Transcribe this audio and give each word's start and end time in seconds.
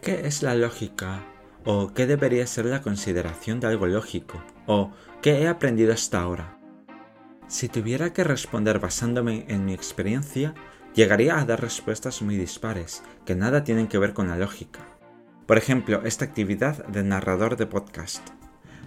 ¿Qué 0.00 0.26
es 0.26 0.42
la 0.42 0.54
lógica? 0.54 1.24
¿O 1.64 1.92
qué 1.94 2.06
debería 2.06 2.46
ser 2.46 2.66
la 2.66 2.82
consideración 2.82 3.60
de 3.60 3.68
algo 3.68 3.86
lógico? 3.86 4.42
¿O 4.66 4.92
qué 5.20 5.42
he 5.42 5.48
aprendido 5.48 5.92
hasta 5.92 6.20
ahora? 6.20 6.58
Si 7.46 7.68
tuviera 7.68 8.12
que 8.12 8.24
responder 8.24 8.78
basándome 8.78 9.44
en 9.48 9.64
mi 9.64 9.74
experiencia, 9.74 10.54
llegaría 10.94 11.38
a 11.38 11.44
dar 11.44 11.60
respuestas 11.60 12.22
muy 12.22 12.36
dispares, 12.36 13.02
que 13.24 13.34
nada 13.34 13.62
tienen 13.62 13.88
que 13.88 13.98
ver 13.98 14.12
con 14.12 14.28
la 14.28 14.36
lógica. 14.36 14.80
Por 15.46 15.58
ejemplo, 15.58 16.02
esta 16.04 16.24
actividad 16.24 16.86
de 16.86 17.02
narrador 17.04 17.56
de 17.56 17.66
podcast. 17.66 18.41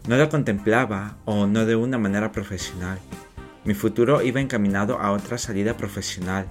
No 0.07 0.17
la 0.17 0.29
contemplaba 0.29 1.17
o 1.25 1.47
no 1.47 1.65
de 1.65 1.75
una 1.75 1.97
manera 1.97 2.31
profesional. 2.31 2.99
Mi 3.63 3.73
futuro 3.73 4.21
iba 4.21 4.39
encaminado 4.39 4.99
a 4.99 5.11
otra 5.11 5.39
salida 5.39 5.77
profesional, 5.77 6.47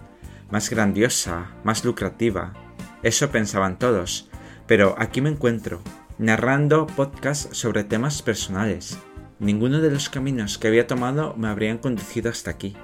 más 0.50 0.70
grandiosa, 0.70 1.52
más 1.62 1.84
lucrativa. 1.84 2.52
Eso 3.04 3.30
pensaban 3.30 3.78
todos, 3.78 4.28
pero 4.66 4.96
aquí 4.98 5.20
me 5.20 5.30
encuentro, 5.30 5.80
narrando 6.18 6.88
podcasts 6.88 7.56
sobre 7.56 7.84
temas 7.84 8.22
personales. 8.22 8.98
Ninguno 9.38 9.80
de 9.80 9.90
los 9.92 10.08
caminos 10.08 10.58
que 10.58 10.66
había 10.66 10.88
tomado 10.88 11.34
me 11.36 11.46
habrían 11.46 11.78
conducido 11.78 12.30
hasta 12.30 12.50
aquí. 12.50 12.76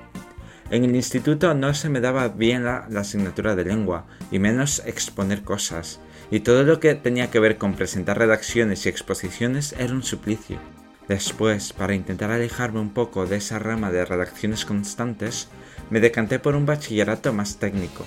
En 0.70 0.84
el 0.84 0.94
instituto 0.94 1.52
no 1.52 1.74
se 1.74 1.88
me 1.88 2.00
daba 2.00 2.28
bien 2.28 2.64
la, 2.64 2.86
asignatura 2.96 3.56
de 3.56 3.64
lengua, 3.64 4.06
y 4.30 4.38
menos 4.38 4.80
exponer 4.86 5.42
cosas, 5.42 6.00
y 6.30 6.40
todo 6.40 6.62
lo 6.62 6.78
que 6.78 6.94
tenía 6.94 7.28
que 7.28 7.40
ver 7.40 7.58
con 7.58 7.74
presentar 7.74 8.18
redacciones 8.18 8.86
y 8.86 8.88
exposiciones 8.88 9.74
era 9.78 9.92
un 9.92 10.04
suplicio. 10.04 10.60
Después, 11.08 11.72
para 11.72 11.96
intentar 11.96 12.30
alejarme 12.30 12.78
un 12.78 12.90
poco 12.90 13.26
de 13.26 13.38
esa 13.38 13.58
rama 13.58 13.90
de 13.90 14.04
redacciones 14.04 14.64
constantes, 14.64 15.48
me 15.90 15.98
decanté 15.98 16.38
por 16.38 16.54
un 16.54 16.66
bachillerato 16.66 17.32
más 17.32 17.56
técnico. 17.56 18.06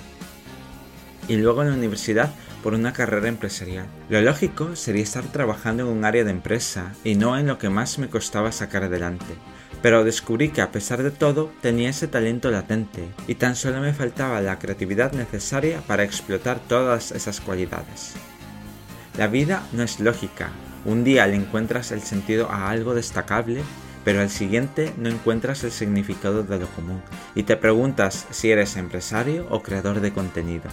Y 1.28 1.36
luego 1.36 1.62
en 1.62 1.68
la 1.68 1.76
universidad 1.76 2.32
por 2.62 2.72
una 2.72 2.94
carrera 2.94 3.28
empresarial. 3.28 3.84
Lo 4.08 4.22
lógico 4.22 4.74
sería 4.74 5.02
estar 5.02 5.24
trabajando 5.24 5.82
en 5.82 5.98
un 5.98 6.06
área 6.06 6.24
de 6.24 6.30
empresa 6.30 6.94
y 7.04 7.14
no 7.14 7.36
en 7.38 7.46
lo 7.46 7.58
que 7.58 7.68
más 7.68 7.98
me 7.98 8.08
costaba 8.08 8.52
sacar 8.52 8.84
adelante. 8.84 9.34
Pero 9.84 10.02
descubrí 10.02 10.48
que 10.48 10.62
a 10.62 10.72
pesar 10.72 11.02
de 11.02 11.10
todo 11.10 11.52
tenía 11.60 11.90
ese 11.90 12.08
talento 12.08 12.50
latente 12.50 13.06
y 13.26 13.34
tan 13.34 13.54
solo 13.54 13.82
me 13.82 13.92
faltaba 13.92 14.40
la 14.40 14.58
creatividad 14.58 15.12
necesaria 15.12 15.82
para 15.86 16.04
explotar 16.04 16.58
todas 16.58 17.12
esas 17.12 17.42
cualidades. 17.42 18.14
La 19.18 19.26
vida 19.26 19.62
no 19.72 19.82
es 19.82 20.00
lógica. 20.00 20.48
Un 20.86 21.04
día 21.04 21.26
le 21.26 21.36
encuentras 21.36 21.92
el 21.92 22.00
sentido 22.00 22.50
a 22.50 22.70
algo 22.70 22.94
destacable, 22.94 23.60
pero 24.06 24.22
al 24.22 24.30
siguiente 24.30 24.90
no 24.96 25.10
encuentras 25.10 25.64
el 25.64 25.70
significado 25.70 26.44
de 26.44 26.60
lo 26.60 26.68
común 26.68 27.02
y 27.34 27.42
te 27.42 27.58
preguntas 27.58 28.26
si 28.30 28.50
eres 28.50 28.78
empresario 28.78 29.46
o 29.50 29.62
creador 29.62 30.00
de 30.00 30.14
contenido. 30.14 30.70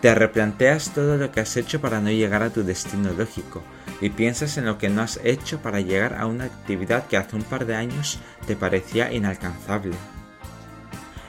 Te 0.00 0.14
replanteas 0.14 0.94
todo 0.94 1.16
lo 1.16 1.30
que 1.30 1.40
has 1.40 1.56
hecho 1.56 1.80
para 1.80 2.00
no 2.00 2.10
llegar 2.10 2.42
a 2.42 2.50
tu 2.50 2.64
destino 2.64 3.12
lógico 3.12 3.62
y 4.00 4.10
piensas 4.10 4.56
en 4.56 4.64
lo 4.64 4.78
que 4.78 4.88
no 4.88 5.02
has 5.02 5.20
hecho 5.24 5.60
para 5.60 5.80
llegar 5.80 6.14
a 6.14 6.26
una 6.26 6.44
actividad 6.44 7.06
que 7.06 7.16
hace 7.18 7.36
un 7.36 7.42
par 7.42 7.66
de 7.66 7.76
años 7.76 8.18
te 8.46 8.56
parecía 8.56 9.12
inalcanzable. 9.12 9.94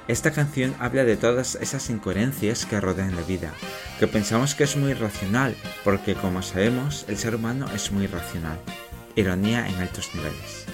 Esta 0.07 0.31
canción 0.31 0.75
habla 0.79 1.03
de 1.03 1.16
todas 1.16 1.55
esas 1.55 1.89
incoherencias 1.89 2.66
que 2.66 2.81
rodean 2.81 3.16
la 3.16 3.22
vida, 3.22 3.53
que 3.99 4.07
pensamos 4.07 4.55
que 4.55 4.63
es 4.63 4.75
muy 4.75 4.94
racional, 4.94 5.55
porque 5.83 6.16
como 6.16 6.41
sabemos, 6.41 7.05
el 7.07 7.17
ser 7.17 7.35
humano 7.35 7.67
es 7.73 7.91
muy 7.91 8.07
racional. 8.07 8.59
Ironía 9.16 9.67
en 9.67 9.75
altos 9.75 10.09
niveles. 10.16 10.70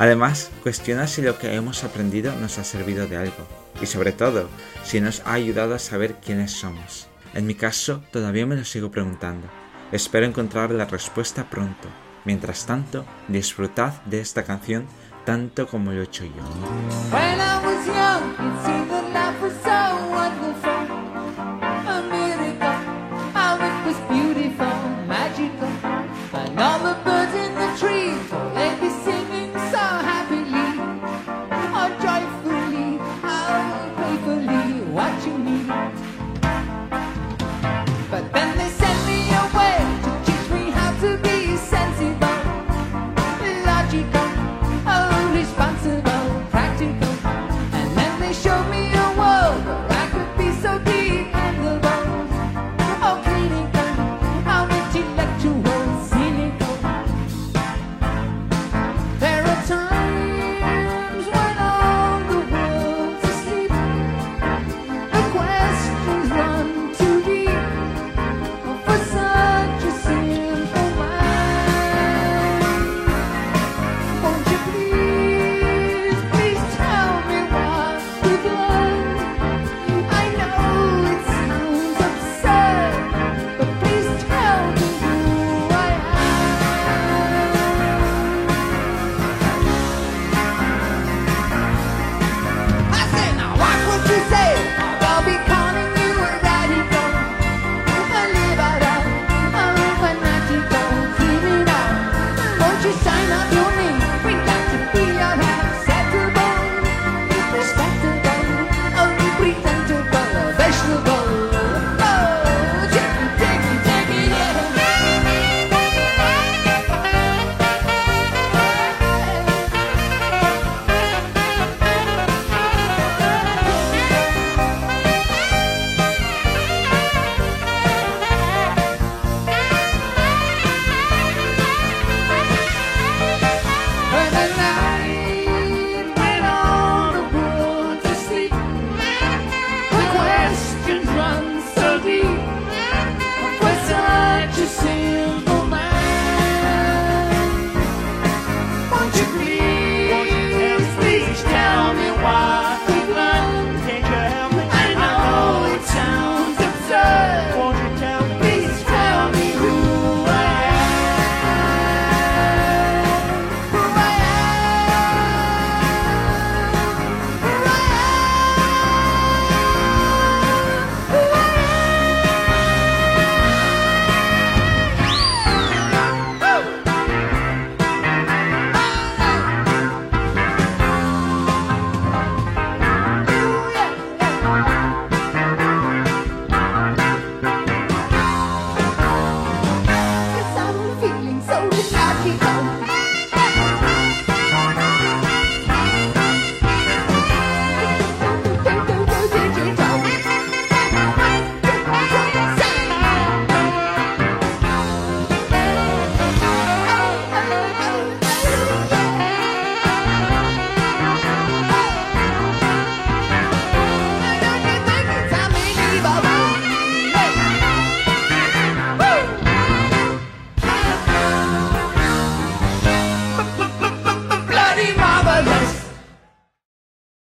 Además, 0.00 0.50
cuestiona 0.62 1.06
si 1.06 1.20
lo 1.20 1.38
que 1.38 1.54
hemos 1.54 1.84
aprendido 1.84 2.34
nos 2.36 2.56
ha 2.56 2.64
servido 2.64 3.06
de 3.06 3.18
algo, 3.18 3.46
y 3.82 3.86
sobre 3.86 4.12
todo, 4.12 4.48
si 4.82 4.98
nos 4.98 5.20
ha 5.26 5.34
ayudado 5.34 5.74
a 5.74 5.78
saber 5.78 6.14
quiénes 6.24 6.52
somos. 6.52 7.06
En 7.34 7.46
mi 7.46 7.54
caso, 7.54 8.02
todavía 8.10 8.46
me 8.46 8.56
lo 8.56 8.64
sigo 8.64 8.90
preguntando. 8.90 9.46
Espero 9.92 10.24
encontrar 10.24 10.70
la 10.70 10.86
respuesta 10.86 11.50
pronto. 11.50 11.86
Mientras 12.24 12.64
tanto, 12.64 13.04
disfrutad 13.28 14.00
de 14.06 14.22
esta 14.22 14.44
canción 14.44 14.86
tanto 15.26 15.66
como 15.66 15.92
lo 15.92 16.00
he 16.00 16.04
hecho 16.04 16.24
yo. 16.24 16.32